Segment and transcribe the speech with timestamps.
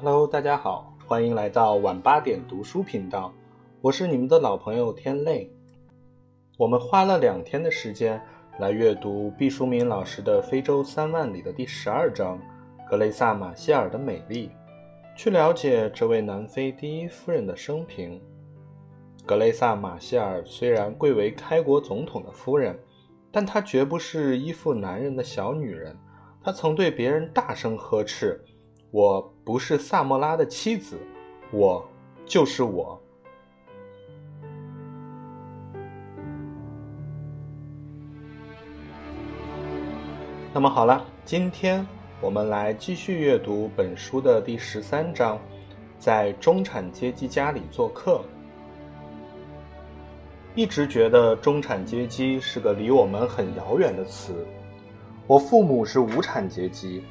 [0.00, 3.34] Hello，大家好，欢迎来到晚八点读书频道，
[3.80, 5.52] 我是你们的老朋友天泪。
[6.56, 8.22] 我们花了两天的时间
[8.60, 12.38] 来阅读毕淑敏老师的《非洲三万里》的第十二章
[12.88, 14.48] 《格雷萨马歇尔的美丽》，
[15.18, 18.22] 去了解这位南非第一夫人的生平。
[19.26, 22.78] 格雷萨马歇尔虽然贵为开国总统的夫人，
[23.32, 25.96] 但她绝不是依附男人的小女人。
[26.40, 28.40] 她曾对别人大声呵斥
[28.90, 30.98] ：“我不是萨莫拉的妻子，
[31.50, 31.86] 我
[32.24, 32.98] 就是我。”
[40.54, 41.86] 那么好了，今天
[42.20, 45.38] 我们来继续阅读本书的第十三章，
[45.98, 48.22] 在中产阶级家里做客。
[50.54, 54.46] 一直觉得中产阶级是个离我们很遥远的词。
[55.26, 57.04] 我父母是无产阶级，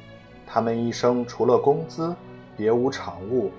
[0.50, 2.16] 他们一生除了工资，
[2.56, 3.52] 别无长物。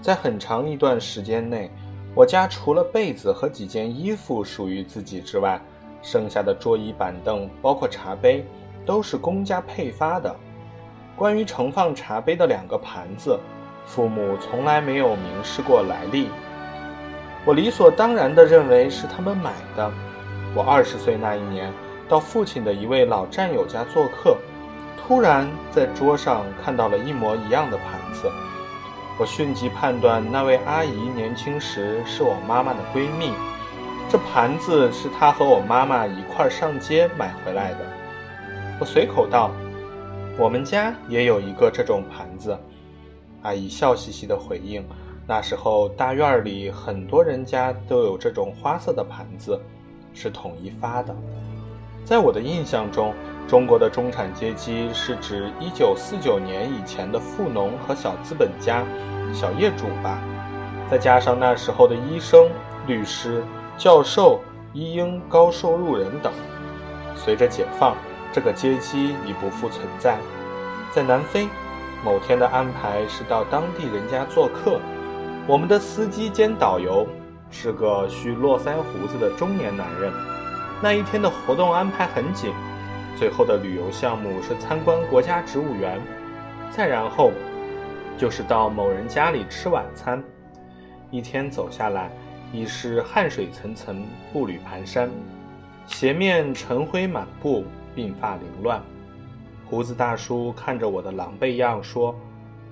[0.00, 1.70] 在很长一段时间内，
[2.14, 5.60] 我家除了被子和几件衣服属于自己之外，
[6.00, 8.46] 剩下的桌椅板凳，包括茶杯，
[8.86, 10.34] 都是公家配发的。
[11.14, 13.38] 关于盛放茶杯的两个盘子，
[13.84, 16.28] 父母从来没有明示过来历。
[17.44, 19.92] 我理所当然地认为是他们买的。
[20.54, 21.70] 我二十岁那一年。
[22.08, 24.36] 到父亲的一位老战友家做客，
[25.06, 28.30] 突然在桌上看到了一模一样的盘子。
[29.18, 33.32] 我迅即判断那位阿姨年轻时是我妈妈的闺蜜，
[34.08, 37.78] 这盘子是她和我妈妈一块上街买回来的。
[38.80, 39.50] 我随口道
[40.38, 42.56] ：“我们家也有一个这种盘子。”
[43.42, 44.82] 阿姨笑嘻嘻地回应
[45.26, 49.60] ：“那时候大院里很多人家都有这种花色的盘子，
[50.14, 51.14] 是统一发的。”
[52.04, 53.14] 在我的印象中，
[53.48, 58.82] 中国的中产阶级是指1949年以前的富农和小资本家、
[59.34, 60.18] 小业主吧，
[60.90, 62.48] 再加上那时候的医生、
[62.86, 63.44] 律师、
[63.76, 64.40] 教授、
[64.72, 66.32] 医英、高收入人等。
[67.14, 67.94] 随着解放，
[68.32, 70.16] 这个阶级已不复存在。
[70.90, 71.46] 在南非，
[72.02, 74.80] 某天的安排是到当地人家做客，
[75.46, 77.06] 我们的司机兼导游
[77.50, 80.10] 是个蓄络腮胡子的中年男人。
[80.82, 82.50] 那一天的活动安排很紧，
[83.16, 86.00] 最后的旅游项目是参观国家植物园，
[86.70, 87.30] 再然后
[88.18, 90.22] 就是到某人家里吃晚餐。
[91.10, 92.10] 一天走下来，
[92.52, 93.96] 已是汗水涔涔，
[94.32, 95.08] 步履蹒跚，
[95.86, 97.64] 鞋面尘灰满布，
[97.94, 98.82] 鬓发凌乱。
[99.66, 102.14] 胡子大叔看着我的狼狈样说：“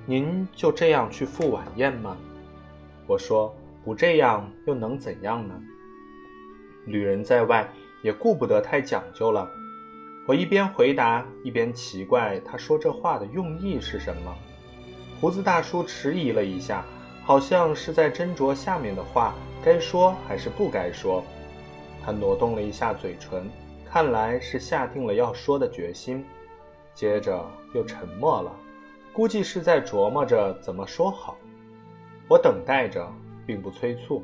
[0.07, 2.17] 您就这样去赴晚宴吗？”
[3.07, 5.55] 我说：“不这样又能怎样呢？”
[6.87, 7.69] 旅人在外。
[8.03, 9.47] 也顾不得太讲究了。
[10.27, 14.35] 我一边回答，一边奇怪他说这话的用意是什么。
[15.21, 16.85] 胡子大叔迟疑了一下，
[17.25, 21.25] 好像是在斟酌下面的话该说还是不该说。
[22.05, 23.51] 他挪动了一下嘴唇，
[23.85, 26.25] 看来是下定了要说的决心。
[26.95, 27.45] 接着
[27.75, 28.53] 又沉默了，
[29.13, 31.37] 估计是在琢磨着怎么说好。
[32.29, 33.07] 我等待着，
[33.47, 34.23] 并不催促，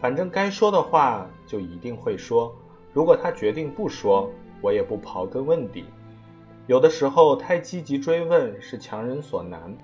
[0.00, 2.54] 反正该说的话就一定会说。
[2.92, 4.30] 如果他决定不说，
[4.60, 5.84] 我也不刨根问底。
[6.66, 9.74] 有的时候太积极追问是强人所难。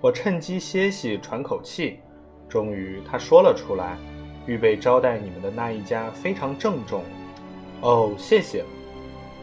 [0.00, 1.98] 我趁机歇息喘口气。
[2.48, 3.98] 终于他说了出来
[4.46, 7.02] ：“预备招待你们的那一家非常郑重。”
[7.82, 8.64] 哦，谢谢。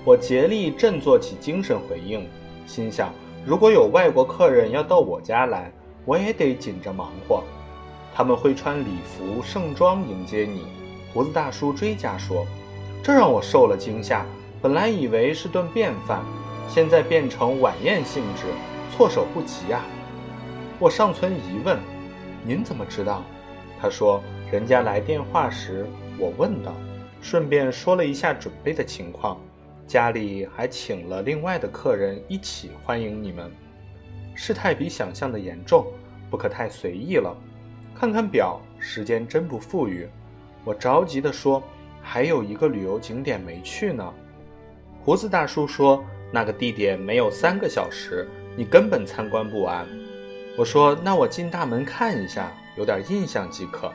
[0.06, 2.28] 我竭力振作起精神回应，
[2.66, 3.14] 心想：
[3.46, 5.72] 如果有外国客人要到我家来，
[6.06, 7.44] 我也得紧着忙活。
[8.14, 10.66] 他们会穿礼服盛装迎接你。
[11.14, 12.46] 胡子大叔追加说。
[13.04, 14.26] 这让我受了惊吓，
[14.62, 16.24] 本来以为是顿便饭，
[16.70, 18.44] 现在变成晚宴性质，
[18.92, 19.84] 措手不及啊！
[20.78, 21.80] 我尚存疑问，
[22.46, 23.24] 您怎么知道？
[23.82, 24.22] 他说
[24.54, 25.88] ：“人家来电话时，
[26.20, 26.72] 我问的，
[27.22, 29.42] 顺便说了一下准备的情况，
[29.88, 33.52] 家里还请了另外的客人一起欢迎你们。
[34.36, 35.88] 事态比想象的严重，
[36.30, 37.36] 不可太随意了。
[37.96, 40.08] 看看表，时间真不富裕。”
[40.64, 41.64] 我着急地说。
[42.04, 44.12] 还有一个旅游景点没去呢，
[45.04, 49.88] 胡子大叔说那个地点没有三个小时，你根本参观不完。
[50.56, 53.92] 我说那我进大门看一下，有点印象即可。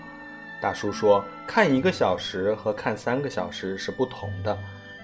[0.61, 4.59] 大叔说看一个小时和看三个小时是不同的，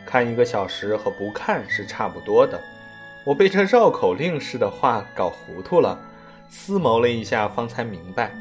[0.04, 2.60] 看一个小时和不看是差不多的。
[3.24, 5.96] 我被这绕口令似的话搞糊涂了，
[6.48, 8.32] 思谋了一下方才明白，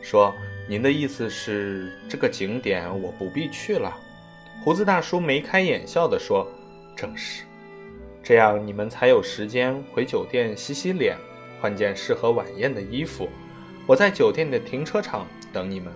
[0.00, 0.34] 说。
[0.68, 3.92] 您的意思是这个景点我不必去了？
[4.62, 6.46] 胡子大叔眉开眼笑地说
[6.96, 7.44] ：“正是，
[8.22, 11.16] 这样你们才有时间回酒店洗洗脸，
[11.60, 13.28] 换件适合晚宴的衣服。
[13.86, 15.92] 我在酒店的停车场等你们。”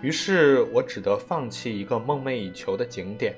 [0.00, 3.34] 于是我只得放弃一个梦寐以求的景点，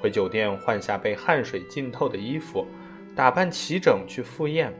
[0.00, 2.66] 回酒店换下被汗水浸透的衣服，
[3.14, 4.74] 打扮齐整去赴宴。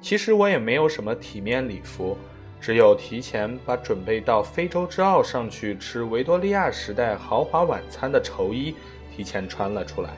[0.00, 2.16] 其实我也没有什么体面礼服，
[2.60, 8.76] 只有提前把准备到非洲之奥上去吃维多利亚时代豪华晚餐的绸衣
[9.10, 10.10] 提前穿了出来。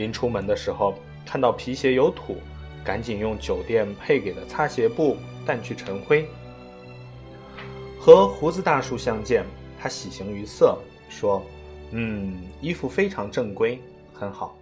[0.00, 0.94] 临出门的时候，
[1.26, 2.38] 看到皮鞋有土，
[2.82, 6.26] 赶紧用酒店配给的擦鞋布掸去尘灰。
[7.98, 9.44] 和胡子大叔相见。
[9.82, 11.42] 他喜形于色，说
[11.92, 13.80] ：“嗯，衣服非常正规，
[14.12, 14.54] 很好。”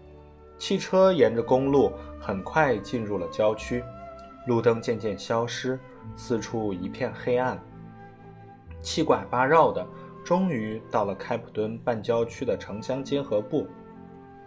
[0.59, 3.83] 汽车沿着公路很快进入了郊区，
[4.47, 5.77] 路灯渐渐消失，
[6.15, 7.61] 四处一片黑暗。
[8.81, 9.85] 七拐八绕的，
[10.25, 13.67] 终于到了开普敦半郊区的城乡结合部，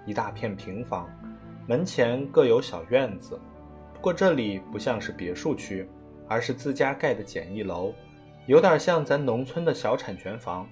[0.06, 1.10] 一大片平房，
[1.68, 3.40] 门前各有小院子。
[3.94, 5.88] 不过这里不像是别墅区，
[6.28, 7.94] 而是自家盖的简易楼。
[8.48, 10.68] 有点像咱农村的小产权房，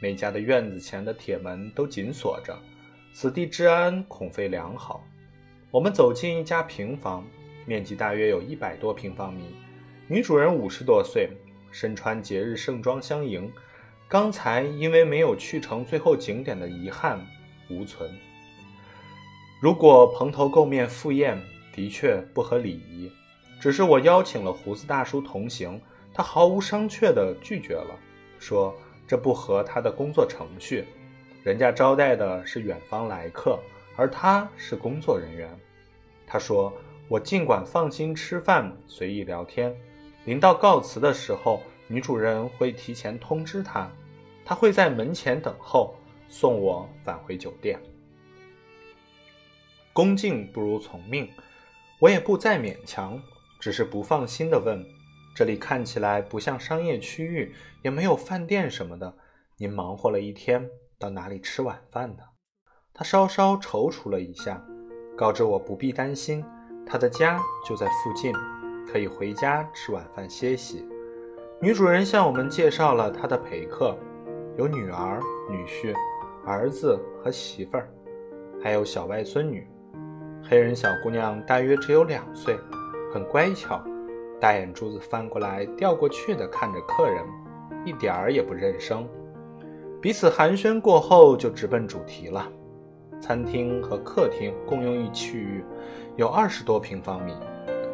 [0.00, 2.56] 每家的院子前的铁门都紧锁着，
[3.12, 5.04] 此地治安恐非良好。
[5.72, 7.26] 我们走进一家平房，
[7.66, 9.56] 面积大约有一百多平方米。
[10.06, 11.30] 女主人五十多岁，
[11.72, 13.50] 身穿节日盛装相迎。
[14.08, 17.20] 刚才因为没有去成最后景点的遗憾
[17.68, 18.10] 无存。
[19.60, 21.38] 如果蓬头垢面赴宴，
[21.70, 23.12] 的确不合礼仪。
[23.60, 25.78] 只是我邀请了胡子大叔同行。
[26.12, 27.94] 他毫无商榷地拒绝了，
[28.38, 28.74] 说
[29.06, 30.86] 这不合他的工作程序。
[31.44, 33.60] 人家招待的是远方来客，
[33.96, 35.48] 而他是工作人员。
[36.26, 36.72] 他说
[37.06, 39.74] ：“我尽管放心吃饭，随意聊天。
[40.24, 43.88] 临到告辞的时候，女主人会提前通知他，
[44.44, 45.94] 他会在门前等候，
[46.28, 47.78] 送我返回酒店。
[49.92, 51.28] 恭敬不如从命，
[51.98, 53.20] 我也不再勉强，
[53.58, 54.84] 只是不放心地问。”
[55.32, 59.14] 这里看起来不像商业区域，也没有饭店什么的。
[59.56, 62.22] 您忙活了一天，到哪里吃晚饭呢？
[62.92, 64.62] 他稍稍踌躇了一下，
[65.16, 66.44] 告知我不必担心，
[66.84, 68.34] 他的家就在附近，
[68.90, 70.84] 可以回家吃晚饭歇息。
[71.62, 73.96] 女主人向我们介绍了她的陪客，
[74.58, 75.94] 有女儿、女婿、
[76.44, 77.88] 儿子和媳妇儿，
[78.62, 79.66] 还有小外孙女。
[80.50, 82.58] 黑人小姑娘大约只有两岁，
[83.14, 83.80] 很乖巧。
[84.40, 87.24] 大眼珠子翻过来调过去的看着客人，
[87.84, 89.06] 一点儿也不认生。
[90.02, 92.50] 彼此寒暄过后，就直奔主题了。
[93.20, 95.64] 餐厅和客厅共用一区域，
[96.16, 97.32] 有二十多平方米，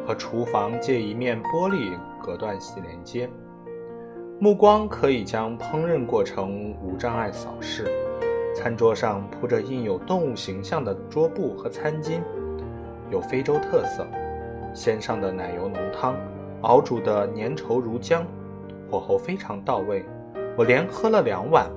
[0.03, 3.29] 和厨房借一面玻璃隔断系连接。
[4.39, 7.85] 目光可以将烹饪过程无障碍扫视。
[8.55, 12.19] 餐桌上铺着印有动物形象的桌布和餐巾，
[13.09, 14.07] 有非洲特色，
[14.73, 16.15] 鲜上的奶油浓汤。
[16.61, 18.23] 熬煮的粘稠如浆，
[18.89, 20.03] 火候非常到位，
[20.57, 21.69] 我连喝了两碗。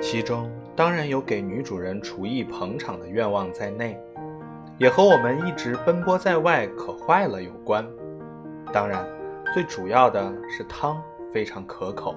[0.00, 3.98] 其中当然有给女主人厨艺捧场的愿望在内，
[4.78, 7.86] 也和我们一直奔波在外渴坏了有关。
[8.72, 9.06] 当然，
[9.54, 11.00] 最主要的是汤
[11.32, 12.16] 非常可口。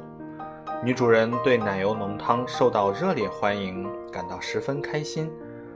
[0.83, 5.31] 女主人对奶油浓汤受到热烈欢迎感到十分开心。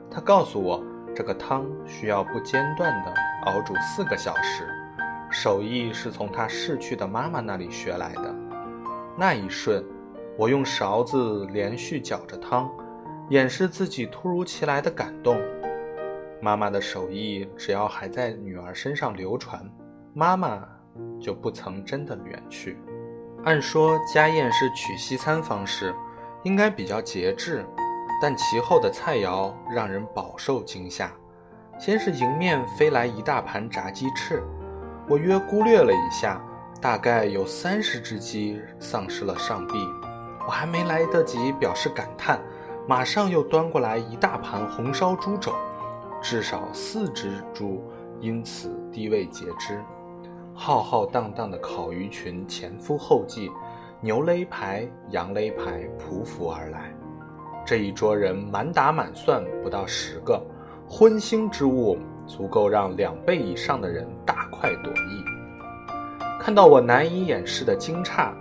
[0.09, 0.83] 她告诉我，
[1.15, 3.13] 这个汤需要不间断地
[3.45, 4.67] 熬煮四个小时。
[5.29, 8.35] 手艺是从他逝去的妈妈那里学来的。
[9.17, 9.83] 那一瞬，
[10.37, 12.69] 我用勺子连续搅着汤，
[13.29, 15.41] 掩饰自己突如其来的感动。
[16.41, 19.63] 妈妈的手艺只要还在女儿身上流传，
[20.13, 20.63] 妈妈
[21.19, 22.77] 就不曾真的远去。
[23.43, 25.95] 按说家宴是取西餐方式，
[26.43, 27.65] 应该比较节制，
[28.21, 31.11] 但其后的菜肴让人饱受惊吓。
[31.79, 34.43] 先是迎面飞来一大盘炸鸡翅。
[35.09, 36.41] 我约估略了一下，
[36.79, 39.73] 大概有三十只鸡丧失了上臂。
[40.45, 42.39] 我还没来得及表示感叹，
[42.87, 45.53] 马上又端过来一大盘红烧猪肘，
[46.21, 47.83] 至少四只猪
[48.19, 49.83] 因此低位截肢。
[50.53, 53.51] 浩浩荡荡的烤鱼群前赴后继，
[53.99, 56.93] 牛肋排、羊肋排匍匐而来。
[57.65, 60.41] 这一桌人满打满算不到十个，
[60.87, 61.97] 荤腥之物。
[62.25, 65.25] 足够让两倍以上的人大快朵颐。
[66.39, 68.31] 看到我难以掩饰的惊诧，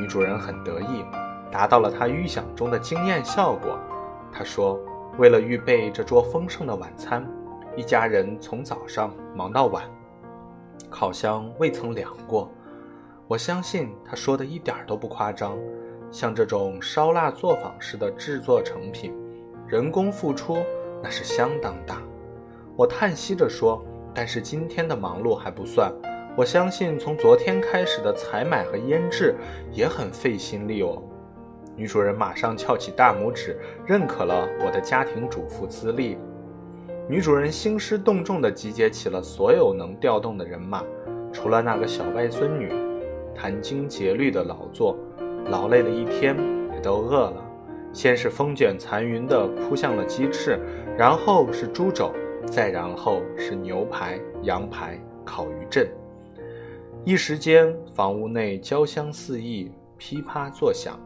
[0.00, 1.04] 女主人很得意，
[1.48, 3.78] 达到了她预想中的惊艳效果。
[4.32, 4.76] 她说
[5.18, 7.24] ：“为了预备这桌丰盛的晚餐，
[7.76, 9.84] 一家人从早上忙到晚，
[10.90, 12.50] 烤箱未曾凉过。”
[13.28, 15.56] 我相信她说的一点都不夸张。
[16.10, 19.12] 像这种烧腊作坊式的制作成品，
[19.66, 20.58] 人工付出
[21.02, 22.02] 那是相当大。
[22.76, 23.84] 我叹息着说
[24.14, 25.92] ：“但是今天的忙碌还不算，
[26.36, 29.34] 我相信从昨天开始的采买和腌制
[29.70, 31.02] 也很费心力哦。
[31.76, 36.16] 女主人马上翘起大拇指，认可了我的家庭主妇资历。
[37.08, 40.82] 女主人兴师动众地集结起了所有能调动的人马，
[41.32, 42.72] 除了那个小外孙女，
[43.36, 44.96] 殚精竭虑地劳作，
[45.50, 46.36] 劳累了一天，
[46.74, 47.44] 也都饿了。
[47.92, 50.60] 先是风卷残云地扑向了鸡翅，
[50.96, 52.12] 然后是猪肘，
[52.46, 55.88] 再然后是牛排、羊排、烤鱼阵。
[57.04, 61.00] 一时间，房屋内焦香四溢，噼啪作响。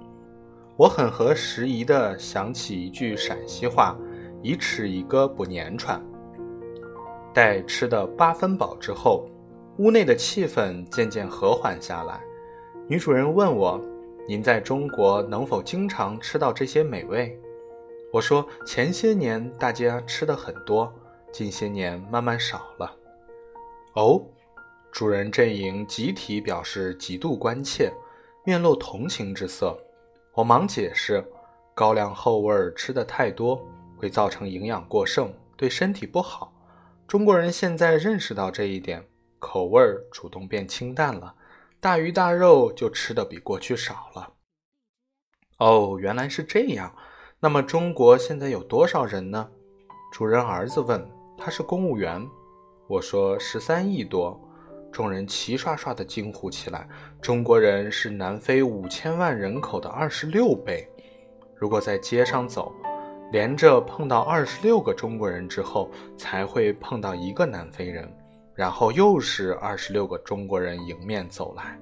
[0.76, 3.96] 我很合时宜地想起一句陕西话
[4.42, 6.02] ：“一尺一个不粘串。”
[7.32, 9.26] 待吃得八分饱之后，
[9.78, 12.20] 屋内的气氛渐渐和缓下来。
[12.88, 13.80] 女主人问我
[14.28, 17.38] ：“您在中国能否经常吃到这些美味？”
[18.12, 20.92] 我说：“前些年大家吃的很多，
[21.32, 22.94] 近些年慢慢少了。”
[23.94, 24.22] 哦，
[24.90, 27.90] 主人阵营集体表示极度关切，
[28.44, 29.78] 面露同情之色。
[30.34, 31.24] 我忙解释，
[31.74, 36.52] 高粱厚味儿吃的太多会造成营养过剩，对身体不好。
[37.06, 39.04] 中国人现在认识到这一点，
[39.38, 41.34] 口味儿主动变清淡了，
[41.82, 44.34] 大鱼大肉就吃的比过去少了。
[45.58, 46.94] 哦，原来是这样。
[47.40, 49.50] 那么中国现在有多少人呢？
[50.12, 51.04] 主人儿子问。
[51.36, 52.24] 他是公务员。
[52.86, 54.40] 我说十三亿多。
[54.92, 56.88] 众人齐刷刷地惊呼起来
[57.20, 60.88] ：“中国人是南非五千万人口的二十六倍。
[61.56, 62.72] 如果在街上走，
[63.32, 68.08] 连着碰到二十六个中国人之后，才会碰到一个南非人，
[68.62, 71.76] 然后又是二十六个中国人迎面走来。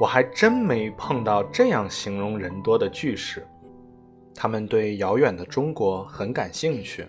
[0.00, 3.46] 我还真没碰到这样形容人多的句式。
[4.34, 7.06] 他们对遥远的中国很感兴趣。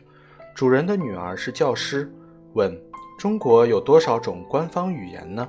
[0.53, 2.13] 主人的女儿是教师，
[2.51, 2.77] 问。”
[3.17, 5.47] 中国有多少种官方语言呢？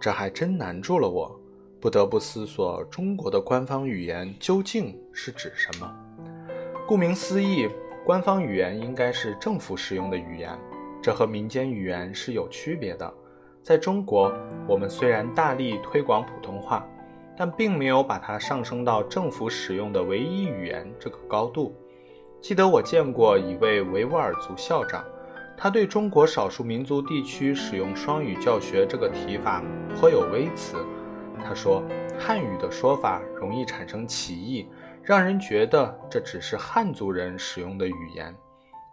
[0.00, 1.40] 这还真难住了我，
[1.80, 5.88] 不得不思索中国的官方语言究竟是指什么。
[6.88, 7.70] 顾名思义，
[8.04, 10.50] 官方语言应该是政府使用的语言，
[11.02, 13.12] 这和民间语言是有区别的。
[13.62, 14.32] 在中国，
[14.66, 16.86] 我们虽然大力推广普通话，
[17.36, 21.74] 但并没有把它上升到政府使用的唯一语言这个高度。
[22.40, 25.04] 记得我见过一位维吾尔族校长。
[25.62, 29.62] 他对中国少数民族地区使用双语教学这个提法
[29.94, 30.78] 颇有微词。
[31.44, 31.82] 他说，
[32.18, 34.66] 汉语的说法容易产生歧义，
[35.02, 38.34] 让人觉得这只是汉族人使用的语言，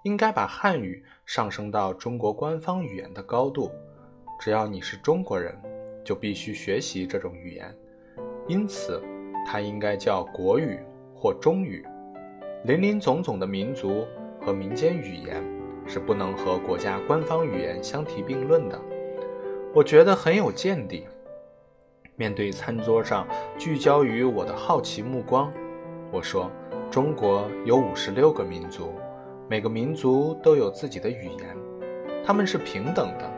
[0.08, 3.70] 应该把汉语上升到中国官方语言的高度。
[4.40, 5.54] 只要你是中国人，
[6.02, 7.76] 就必须学习这种语言，
[8.48, 9.04] 因此
[9.46, 10.80] 它应该叫国语
[11.14, 11.86] 或中语。
[12.64, 14.08] 林林总总的民族
[14.40, 15.44] 和民间语言。
[15.90, 18.78] 是不能和国家官方语言相提并论的，
[19.74, 21.08] 我觉得很有见地。
[22.18, 23.26] 面对餐桌上
[23.58, 25.50] 聚焦于我的好奇目光，
[26.12, 26.52] 我说
[26.92, 28.96] ：“中国有五十六个民族，
[29.50, 31.58] 每个民族都有自己的语言，
[32.26, 33.32] 他们是平等的。”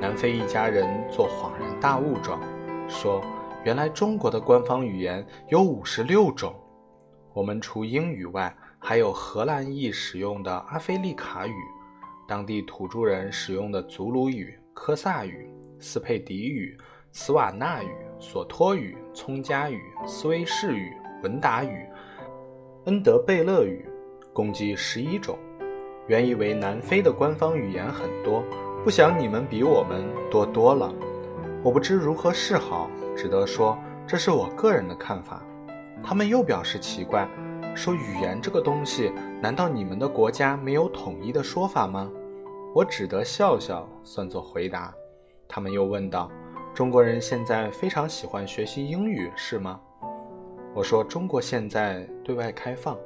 [0.00, 2.40] 南非一家人做恍然大悟状，
[2.88, 3.22] 说
[3.64, 6.54] ：“原来中国的官方语言有五十六种，
[7.32, 11.54] 我们除英语外。”还有荷兰裔使用的阿非利卡语，
[12.28, 16.78] 当地土著人使用的祖鲁语、科萨语、斯佩迪语、
[17.10, 17.88] 茨瓦纳语、
[18.20, 20.92] 索托语、葱加语、斯威士语、
[21.24, 21.84] 文达语、
[22.84, 23.88] 恩德贝勒语，
[24.36, 25.38] 共计十一种。
[26.08, 28.44] 原以为南非的官方语言很多，
[28.84, 30.94] 不想你们比我们多多了。
[31.62, 35.42] 我不知如何是好，只得说这是我个人的看法。
[36.04, 37.26] 他们又表示奇怪。
[37.74, 42.10] 说语言这个东西，难道你们的国家没有统一的说法吗？
[42.74, 44.92] 我只得笑笑，算作回答。
[45.48, 46.30] 他们又问道
[46.74, 49.80] ：“中国人现在非常喜欢学习英语，是吗？”
[50.74, 52.96] 我说：“中国现在对外开放，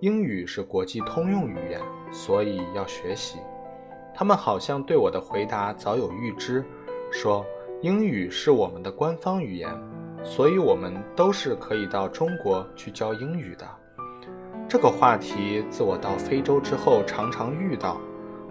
[0.00, 1.80] 英语是国际通用语言，
[2.12, 3.38] 所以要学习。”
[4.14, 6.64] 他们好像对我的回答早有预知，
[7.10, 7.44] 说
[7.82, 9.70] ：“英语是我们的官方语言，
[10.24, 13.66] 所以我们都是可以到中国去教英语的。”
[14.68, 18.00] 这个话题自我到非洲之后常常遇到，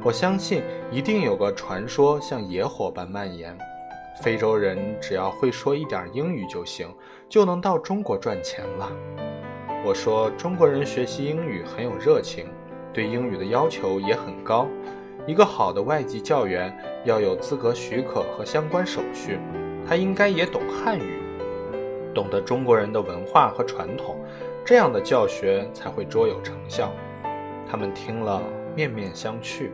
[0.04, 3.58] 我相信一定有个传说像野火般蔓延。
[4.22, 6.88] 非洲人只要会说一点英语就行，
[7.28, 8.90] 就能到中国赚钱了。
[9.86, 12.48] 我说中国人学习英语很有热情，
[12.92, 14.68] 对英语的要求也很高。
[15.28, 19.38] 一个好的外籍教员要有资格许可和相关手续，
[19.88, 21.20] 他应该也懂汉语，
[22.16, 24.18] 懂得中国人的文化和传统。
[24.66, 26.92] 这样的教学才会卓有成效。
[27.70, 28.42] 他们听了
[28.76, 29.70] 面面相觑，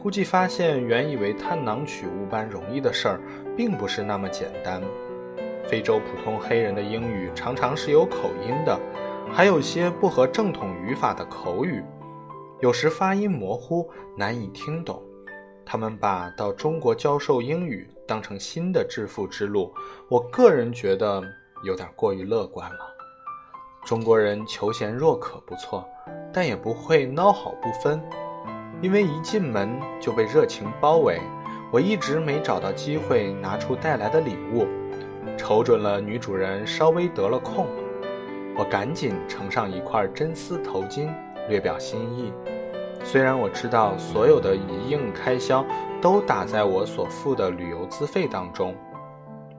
[0.00, 3.20] 估计发现原以为探囊取物般容易的事儿，
[3.56, 4.80] 并不是那么简单。
[5.64, 8.78] 非洲普通黑人的英语常常是有口音的，
[9.30, 11.82] 还有些不合正统语法的口语，
[12.60, 15.00] 有时发音模糊，难以听懂。
[15.64, 19.72] 他们把到中国教授英语当成新的致富之路，
[20.08, 21.22] 我个人觉得
[21.62, 22.78] 有点过于乐观了。
[23.84, 25.86] 中国人求贤若渴不错，
[26.32, 28.02] 但也不会孬好不分，
[28.82, 31.20] 因为一进门就被热情包围。
[31.70, 34.66] 我一直没找到机会拿出带来的礼物。
[35.36, 37.66] 瞅准了女主人稍微得了空，
[38.58, 41.08] 我赶紧盛上一块真丝头巾，
[41.48, 42.32] 略表心意。
[43.04, 45.64] 虽然我知道所有的一应开销
[46.02, 48.74] 都打在我所付的旅游资费当中，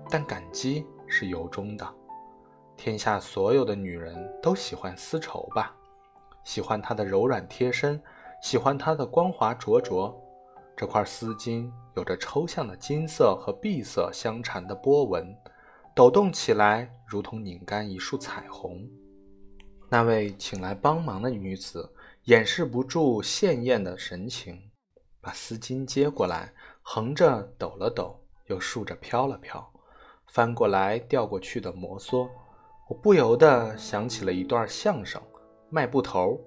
[0.10, 1.88] 但感激是由衷的。
[2.76, 5.74] 天下所有的女人都喜欢丝绸吧？
[6.44, 8.02] 喜欢它的柔软贴身，
[8.42, 10.14] 喜欢它的光滑灼灼。
[10.76, 15.34] 这块丝巾有着抽象的金色和碧色相缠的波纹。
[16.00, 18.90] 抖动起来，如同拧干一束彩虹。
[19.90, 24.58] 那位请来帮忙的女子掩饰不住艳艳的神情，
[25.20, 29.70] 把丝巾接过来，横着抖了抖，又竖着飘了飘，
[30.28, 32.30] 翻过来调过去的摩挲。
[32.88, 35.22] 我不由得想起了一段相声：
[35.70, 36.40] 卖布头。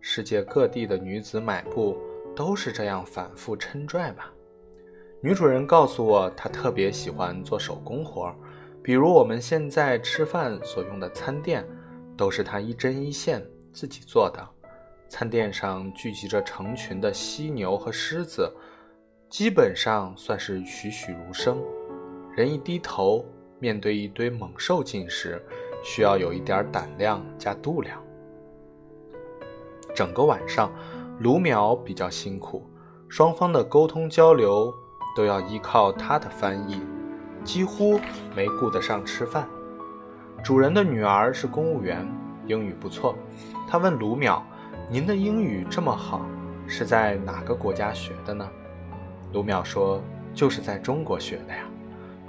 [0.00, 1.96] 世界各地的女子买布
[2.34, 4.32] 都是这样反复抻拽吧？
[5.22, 8.34] 女主人告诉我，她特别喜欢做手工活儿。
[8.88, 11.62] 比如我们现在吃饭所用的餐垫，
[12.16, 14.42] 都是他一针一线自己做的。
[15.10, 18.50] 餐垫上聚集着成群的犀牛和狮子，
[19.28, 21.58] 基本上算是栩栩如生。
[22.34, 23.22] 人一低头，
[23.58, 25.38] 面对一堆猛兽进食，
[25.84, 28.02] 需要有一点胆量加度量。
[29.94, 30.72] 整个晚上，
[31.20, 32.66] 卢淼比较辛苦，
[33.06, 34.72] 双方的沟通交流
[35.14, 36.80] 都要依靠他的翻译。
[37.48, 37.98] 几乎
[38.36, 39.48] 没顾得上吃饭。
[40.44, 42.06] 主人的女儿是公务员，
[42.46, 43.16] 英语不错。
[43.66, 44.42] 他问卢淼
[44.90, 46.20] ：“您的英语这么好，
[46.66, 48.46] 是在哪个国家学的呢？”
[49.32, 50.02] 卢淼说
[50.34, 51.62] ：“就是在中国学的呀。”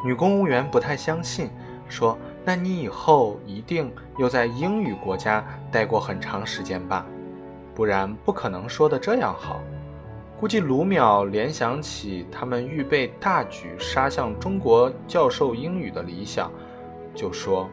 [0.05, 1.49] 女公务员不太相信，
[1.89, 7.05] 说：“那你以后一定又在英语国家待过很长时间吧？
[7.75, 9.59] 不然不可能说的这样好。”
[10.39, 16.49] 估计卢淼联想起他们预备大举杀向中国教授英语的理想，
[17.13, 17.69] 就说：“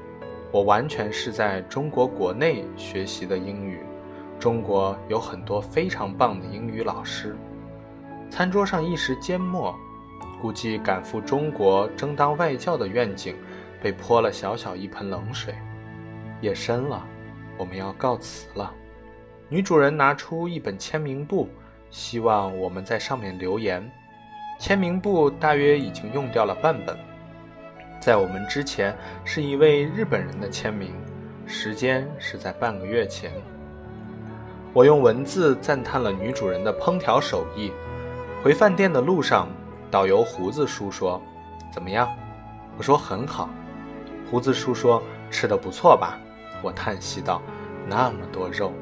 [0.51, 3.79] 我完全是在中国国内学习的英语，
[4.41, 7.37] 中国有很多非常棒的英语老师。”
[8.29, 9.73] 餐桌上一时缄默，
[10.43, 13.37] 估计赶赴中国争当外教的愿景
[13.81, 15.55] 被泼了小小一盆冷水。
[16.41, 17.07] 夜深了，
[17.57, 18.75] 我们要告辞了。
[19.49, 21.49] 女主人拿出一本签名簿。
[21.91, 23.89] 希望我们在上面留言。
[24.59, 26.97] 签名簿大约已经用掉了半本，
[28.01, 30.95] 在我们之前是一位日本人的签名，
[31.47, 33.31] 时间是在半个月前。
[34.73, 37.71] 我用文字赞叹了女主人的烹调手艺。
[38.43, 39.47] 回饭店的路上，
[39.91, 41.21] 导游胡子叔说
[41.71, 42.09] ：“怎么样？”
[42.79, 43.51] 我说：“很好。”
[44.31, 46.19] 胡子叔说：“吃的不错吧？”
[46.63, 47.43] 我叹息道
[47.87, 48.73] ：“那么多肉。”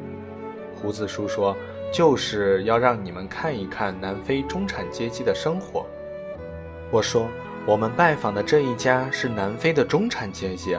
[0.80, 1.56] 胡子叔说。
[1.94, 5.86] 就是要让你们看一看南非中产阶级的生活。
[6.90, 7.28] 我说，
[7.64, 10.76] 我们拜访的这一家是南非的中产阶级。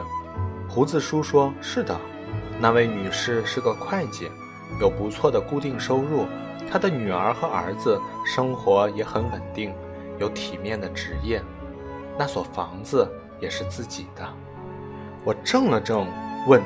[0.68, 1.98] 胡子叔说：“是的，
[2.60, 4.30] 那位女士是个会计，
[4.78, 6.26] 有不错的固定收入。
[6.70, 9.72] 她的女儿和儿子生活也很稳定，
[10.18, 11.42] 有体面的职业。
[12.18, 14.22] 那所房子也是自己的。”
[15.24, 16.06] 我怔了怔，
[16.46, 16.60] 问：“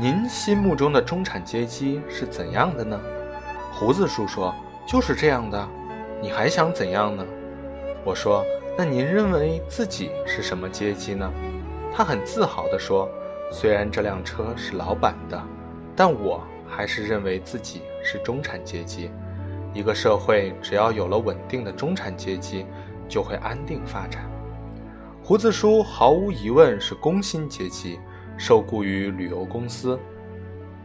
[0.00, 3.00] 您心目中的中产阶级是怎样的呢？”
[3.76, 4.54] 胡子叔说
[4.86, 5.68] ：“就是这样的，
[6.22, 7.26] 你还想怎样呢？”
[8.06, 8.44] 我说
[8.78, 11.28] ：“那您认为自己是什么阶级呢？”
[11.92, 13.08] 他很自豪地说
[13.50, 15.42] ：“虽然这辆车是老板的，
[15.96, 19.10] 但我还是认为自己是中产阶级。
[19.72, 22.64] 一个社会只要有了稳定的中产阶级，
[23.08, 24.22] 就会安定发展。”
[25.20, 27.98] 胡子叔毫无疑问是工薪阶级，
[28.38, 29.98] 受雇于旅游公司。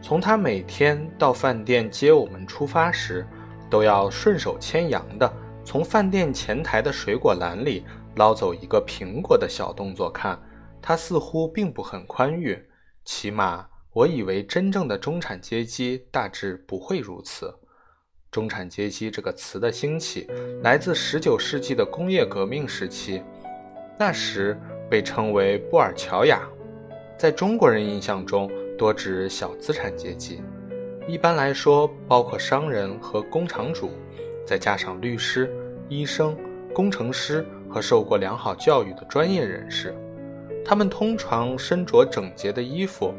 [0.02, 3.26] 从他每天到饭店接我们出发时，
[3.68, 5.32] 都要顺手牵羊的
[5.64, 7.84] 从饭店前台的水果篮里
[8.16, 10.40] 捞走一个苹果的小动作看，
[10.80, 12.58] 他似乎并不很宽裕。
[13.04, 17.54] 起码我以为真正的中产阶级大致不会如此。
[18.30, 20.28] 中产阶级这个词的兴起
[20.62, 23.22] 来自19世纪的工业革命时期，
[23.98, 24.58] 那时
[24.88, 26.48] 被称为布尔乔亚，
[27.18, 28.50] 在中国人印象中。
[28.80, 30.40] 多指小资产阶级，
[31.06, 33.90] 一般来说包括商人和工厂主，
[34.46, 35.54] 再加上律师、
[35.90, 36.34] 医生、
[36.72, 39.94] 工程师、和受过良好教育的专业人士。
[40.64, 43.12] 他们通常身着整洁的衣服，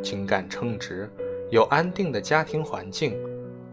[0.00, 1.10] 精干称职，
[1.50, 3.18] 有安定的家庭环境，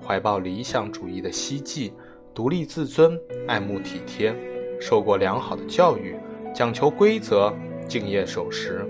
[0.03, 1.93] 怀抱理想主义的希冀，
[2.33, 3.15] 独立自尊，
[3.47, 4.33] 爱慕体贴，
[4.81, 6.15] 受过良好的教育，
[6.55, 7.53] 讲求规则，
[7.87, 8.83] 敬业守时，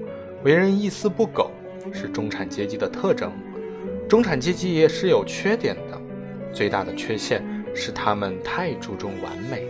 [0.46, 1.52] 为人一丝不苟，
[1.94, 3.32] 是中产阶级的特征。
[4.08, 6.02] 中产阶级也是有缺点的，
[6.54, 7.44] 最大的缺陷
[7.76, 9.68] 是他们太注重完美。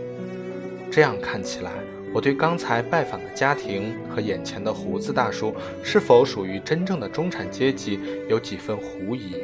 [0.90, 1.70] 这样看起来。
[2.12, 9.36] 我对刚才拜访的家庭和眼前的胡子大叔是否属于真正的中产阶级有几分狐疑。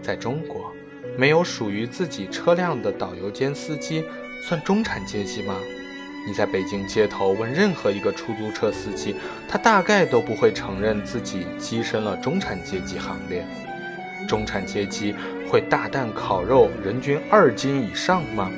[0.00, 0.72] 在中国，
[1.18, 4.04] 没有属于自己车辆的导游兼司机，
[4.44, 5.56] 算中产阶级吗？
[6.26, 9.16] 你在北京街头问任何一个出租车司机，
[9.48, 13.44] 他大概都不会承认自己跻身了中产阶级行列。
[14.28, 15.14] 中产阶级
[15.48, 18.50] 会大啖烤肉，人均二斤以上吗？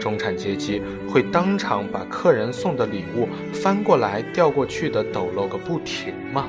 [0.00, 6.48] 中产阶级会当场把客人送的礼物翻过来、调过去的抖搂个不停吗？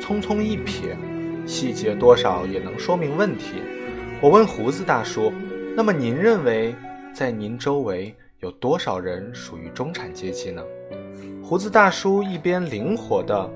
[0.00, 0.96] 匆匆一瞥，
[1.46, 3.62] 细节多少也能说明问题。
[4.20, 5.32] 我问胡子大叔
[5.76, 6.74] ：“那么您认为，
[7.12, 10.62] 在您周围有多少人属于中产阶级呢？”
[11.42, 13.48] 胡子大叔一边灵活地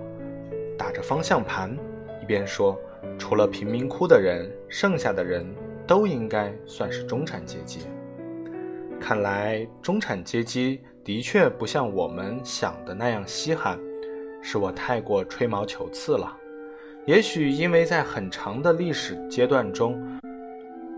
[0.78, 1.76] 打着方向盘，
[2.22, 2.78] 一边说
[3.18, 5.44] ：“除了贫民窟的人，剩下的人
[5.88, 7.80] 都应该算是中产阶级。”
[9.00, 13.78] 看来中产阶级的确不像我们想的那样稀罕，
[14.40, 16.36] 是我太过吹毛求疵了。
[17.06, 20.00] 也许因为在很长的历史阶段中，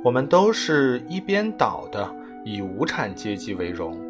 [0.04, 2.08] 我们都是一边倒的
[2.50, 4.00] 以无产阶级为荣，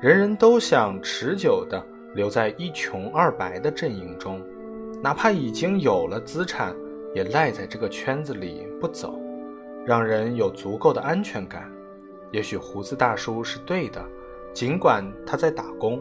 [0.00, 1.80] 人人都想持久的
[2.12, 4.42] 留在一穷二白的阵营中，
[5.00, 6.74] 哪怕已经有了资产，
[7.14, 9.16] 也赖在这个圈子里不走，
[9.86, 11.70] 让人有足够的安全感。
[12.32, 14.04] 也许胡子大叔是对的，
[14.52, 16.00] 尽管他在打工，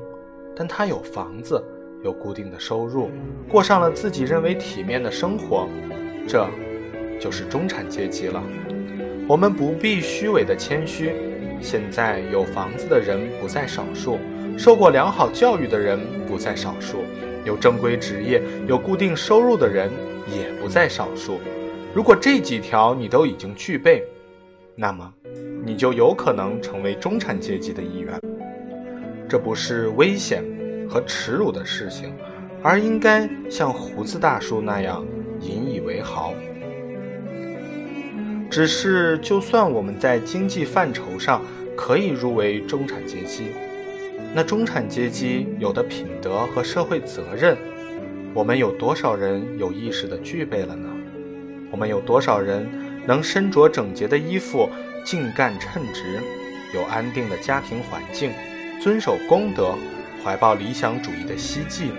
[0.56, 1.64] 但他有房子，
[2.04, 3.12] 有固定的收入，
[3.48, 5.70] 过上了自己认为体面的生活，
[6.28, 6.44] 这，
[7.20, 8.44] 就是中产阶级了。
[9.30, 11.14] 我们不必虚伪的谦虚。
[11.62, 14.20] 现在有房子的人不在少数，
[14.58, 17.04] 受过良好教育的人不在少数，
[17.46, 19.92] 有正规职业、有固定收入的人
[20.32, 21.40] 也不在少数。
[21.94, 24.04] 如果这几条你都已经具备，
[24.76, 25.14] 那么。
[25.66, 28.18] 你就有可能成为中产阶级的一员，
[29.28, 30.42] 这不是危险
[30.90, 32.14] 和耻辱的事情，
[32.64, 35.06] 而应该像胡子大叔那样
[35.42, 36.34] 引以为豪。
[38.50, 41.42] 只是，就算我们在经济范畴上
[41.76, 43.48] 可以入围中产阶级，
[44.34, 47.58] 那中产阶级有的品德和社会责任，
[48.34, 50.90] 我们有多少人有意识的具备了呢？
[51.70, 52.68] 我们有多少人
[53.06, 54.70] 能身着整洁的衣服？
[55.06, 56.20] 尽干称职，
[56.74, 58.32] 有安定的家庭环境，
[58.82, 59.74] 遵守公德，
[60.22, 61.92] 怀抱理想主义的希冀，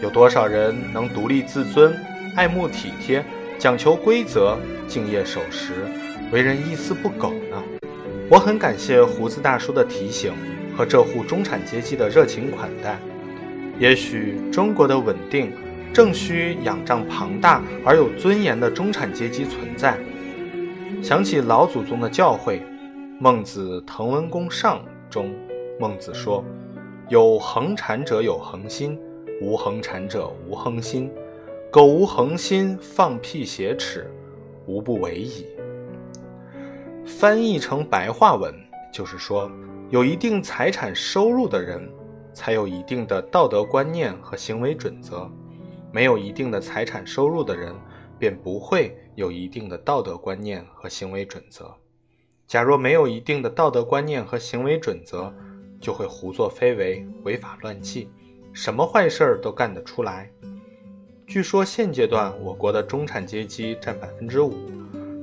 [0.00, 1.94] 有多少人能独立自尊，
[2.36, 3.22] 爱慕体贴，
[3.60, 4.56] 讲求规则，
[4.88, 5.74] 敬业守时，
[6.32, 7.62] 为人一丝不苟呢？
[8.30, 10.32] 我很感谢胡子大叔的提醒
[10.74, 12.98] 和这户中产阶级的热情款待。
[13.78, 15.52] 也许中国的稳定，
[15.92, 19.98] 正需仰仗庞大而有尊严的中产阶级存在。
[21.02, 22.60] 想起老祖宗的教诲，
[23.18, 24.78] 《孟子滕文公上》
[25.12, 25.34] 中，
[25.78, 26.42] 孟子说
[27.10, 28.98] ：“有恒产者有恒心，
[29.42, 31.10] 无恒产者无恒心。
[31.72, 34.10] 苟无恒心，放屁挟耻，
[34.66, 35.46] 无不为矣。”
[37.06, 38.52] 翻译成白话文
[38.92, 39.48] 就是说，
[39.88, 41.88] 有一定财产收入的人，
[42.32, 45.30] 才有一定的道德观念和行为准则；
[45.92, 47.72] 没有一定的财产收入的人，
[48.18, 51.72] 便不会有一定的道德观念和行为准则。
[52.48, 55.32] 假若没有一定的道德观念和行为准则，
[55.80, 58.10] 就会胡作非为、违法乱纪，
[58.52, 60.28] 什么坏事儿都干得出来。
[61.30, 64.52] 据说现阶段我国的中产阶级占百分之五，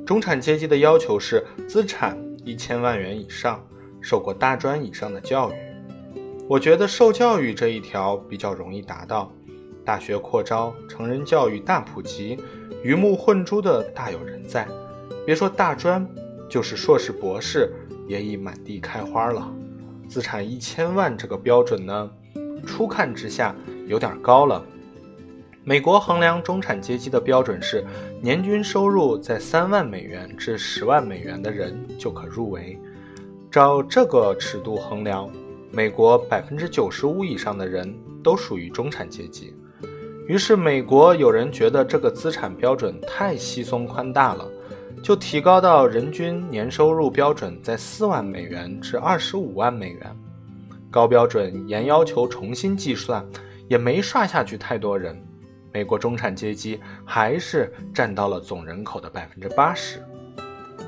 [0.06, 3.62] 中产阶级的要求是资产一千万元以上，
[4.00, 5.56] 受过大专以上的教育。
[6.48, 9.30] 我觉得受教育这一条比较容易达到，
[9.84, 12.40] 大学扩招，成人教育大普及。
[12.82, 14.66] 鱼目混珠的大有人在，
[15.26, 16.08] 别说大专，
[16.48, 17.70] 就是硕士、博士
[18.08, 19.54] 也已满地开花了。
[20.08, 22.10] 资产一千万这个标准呢，
[22.66, 23.54] 初看之下
[23.88, 24.66] 有点高了。
[25.68, 27.86] 美国衡量中产阶级的标准是，
[28.22, 32.80] 年均收入在三万美元至十万美元的人就可入围。
[33.52, 35.30] 照这个尺度衡量，
[35.70, 39.54] 美国百分之九十五以上的人都属于中产阶级。
[40.26, 44.50] 于是，美国有人觉得这个资产标准太稀松宽大了，
[45.04, 50.18] 就提高到人均年收入标准在四万美元至二十五万美元。
[50.90, 53.22] 高标准严要求重新计算，
[53.68, 55.22] 也没刷下去太多人。
[55.78, 60.02] 美国中产阶级还是占到了总人口的百分之八十。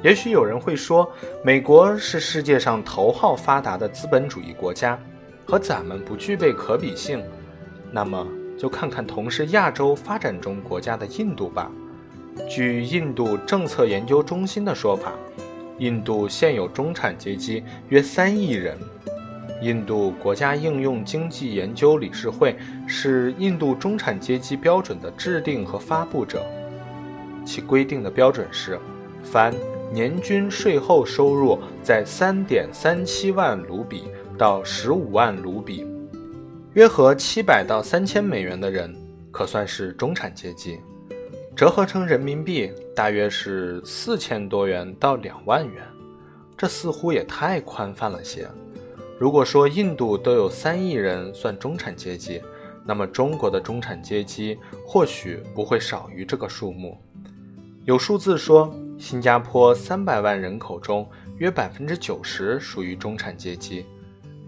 [0.01, 1.07] 也许有人会说，
[1.43, 4.99] 美国是世界上头号发达的资本主义国家，
[5.45, 7.23] 和咱们不具备可比性。
[7.91, 11.71] 那么，就看看同是亚洲发展中国家的印度吧。
[12.49, 15.13] 据印度政策研究中心的说法，
[15.77, 18.75] 印度现有中产阶级约三亿人。
[19.61, 22.55] 印度国家应用经济研究理事会
[22.87, 26.45] 是印度中产阶级标准的制定和发布者，
[27.45, 28.79] 其规定的标准是：
[29.21, 29.53] 凡
[29.91, 34.05] 年均税后收入在三点三七万卢比
[34.37, 35.85] 到十五万卢比，
[36.73, 38.95] 约合七百到三千美元的人，
[39.29, 40.79] 可算是中产阶级。
[41.53, 45.83] 折合成人民币，大约是四千多元到两万元，
[46.55, 48.47] 这似乎也太宽泛了些。
[49.19, 52.41] 如果说印度都有三亿人算中产阶级，
[52.85, 56.97] 那么中国的中产阶级或许不会少于这个数目。
[57.83, 61.05] 有数字说，新加坡三百万人口中，
[61.37, 63.85] 约百分之九十属于中产阶级。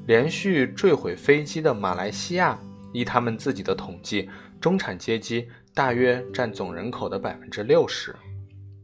[0.07, 2.57] 连续坠毁飞机的马来西亚，
[2.93, 4.29] 依他们自己的统计，
[4.61, 5.47] 中产阶级。
[5.73, 8.13] 大约占总人口的百分之六十。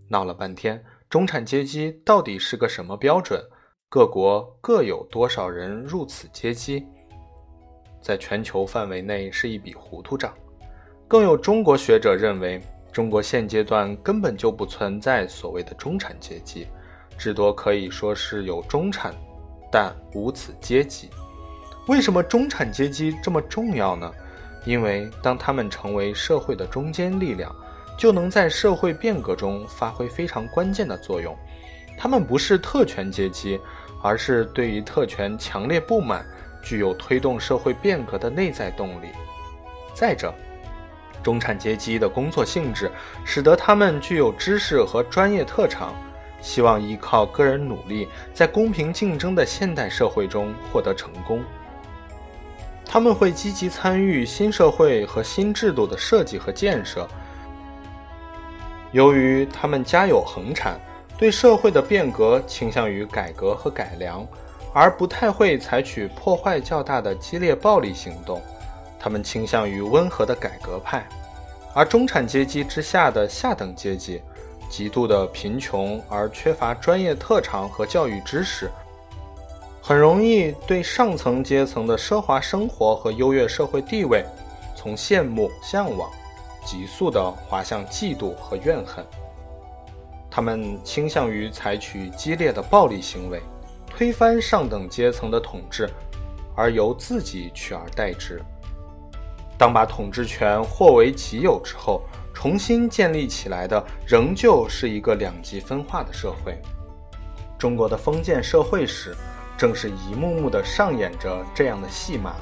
[0.07, 3.41] 闹了半天，中产阶级到底是个什么标准？
[3.89, 6.85] 各国各有多少人入此阶级？
[8.01, 10.33] 在全球范围内是一笔糊涂账。
[11.07, 16.67] 更有中国学者认为，中国现阶段根本就不存在所谓的中产阶级，
[17.17, 19.15] 至多可以说是有中产，
[19.71, 21.09] 但无此阶级。
[21.87, 24.13] 为什么中产阶级这么重要呢？
[24.65, 27.55] 因为当他们成为社会的中坚力量，
[27.97, 31.33] 就能在社会变革中发挥非常关键的作用。
[31.97, 33.59] 他们不是特权阶级，
[34.03, 36.23] 而是对于特权强烈不满，
[36.61, 39.07] 具有推动社会变革的内在动力。
[39.95, 40.31] 再者，
[41.23, 42.91] 中产阶级的工作性质
[43.25, 45.95] 使得他们具有知识和专业特长，
[46.39, 51.43] 希望依靠个人努力，在公平竞争的现代社会中获得成功。
[52.85, 57.07] 他们会积极参与新社会和新制度的设计和建设。
[58.93, 60.79] 由于他们家有恒产，
[61.17, 64.25] 对社会的变革倾向于改革和改良，
[64.73, 68.41] 而不太会采取破坏较大的激烈暴力行动。
[68.99, 71.07] 他们倾向于温和的改革派。
[71.73, 74.21] 而中产阶级之下的下等阶级，
[74.69, 78.69] 极度的贫穷而缺乏专业特长和教育知识。
[79.81, 84.25] 很容易对上层阶层的奢华生活和优越社会地位，
[84.75, 86.11] 从羡慕向往，
[86.65, 89.05] 急速地滑向嫉妒和怨恨。
[90.37, 93.41] 他们倾向于采取激烈的暴力行为，
[93.87, 95.89] 推翻上等阶层的统治，
[96.55, 98.39] 而由自己取而代之。
[99.57, 102.03] 当把统治权获为己有之后，
[102.35, 106.61] 重新建立起来的仍旧是一个两极分化的社会。
[107.57, 109.15] 中国的封建社会史。
[109.57, 112.35] 正是一幕幕的上演着这样的戏码，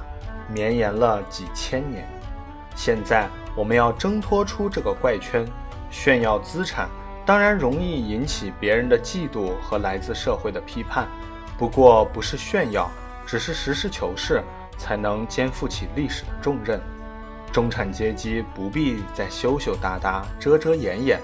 [0.53, 2.05] 绵延了几千年。
[2.75, 5.45] 现在我们要挣脱出这个怪圈，
[5.89, 6.89] 炫耀资产，
[7.25, 11.07] 当然容易引起别人的嫉妒和来自社会的批判。
[11.57, 12.89] 不过不是炫耀，
[13.25, 14.43] 只是实事求是，
[14.77, 16.79] 才能肩负起历史的重任。
[17.51, 21.19] 中产阶级不必再羞羞答答、遮遮掩掩，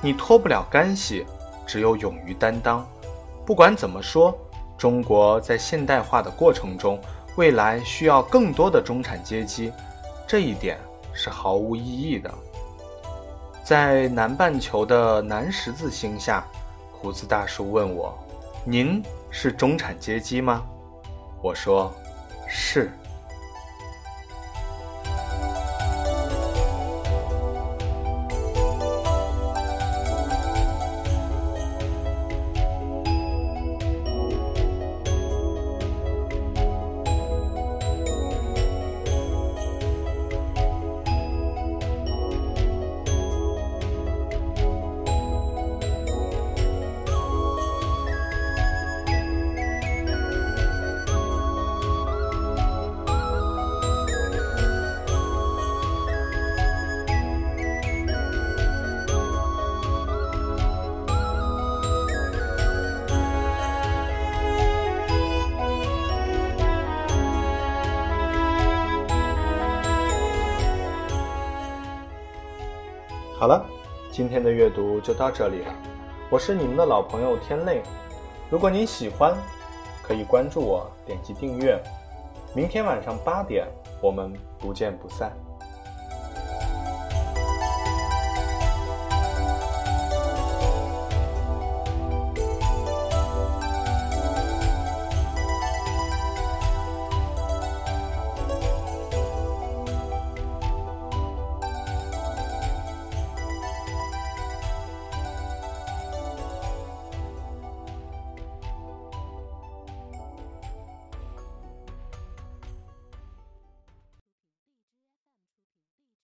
[0.00, 1.24] 你脱不了干系，
[1.66, 2.86] 只有勇于担当。
[3.46, 4.36] 不管怎么说。
[4.76, 7.00] 中国在现代化的过程中，
[7.36, 9.72] 未来需要更多的中产阶级，
[10.26, 10.76] 这一点
[11.12, 12.28] 是毫无意义的。
[13.64, 16.44] 在南半球的南十字星下，
[16.92, 18.14] 胡子大叔问我
[18.62, 20.62] ：“您是中产阶级吗？”
[21.40, 21.90] 我说
[22.46, 22.92] ：“是。”
[74.14, 75.74] 今天的阅读就到这里了。
[76.30, 77.82] 我是你们的老朋友天泪。
[78.48, 79.34] 如果您喜欢，
[80.04, 81.76] 可以关注我，点击订阅。
[82.54, 83.66] 明天晚上八点，
[84.00, 85.32] 我们不见不散。